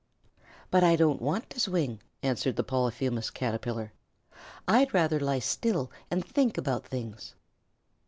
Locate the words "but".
0.71-0.83